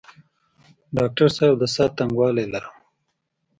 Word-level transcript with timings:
ډاکټر 0.95 1.27
صاحب 1.37 1.55
د 1.59 1.63
ساه 1.75 1.89
تنګوالی 1.97 2.45
لرم؟ 2.53 2.75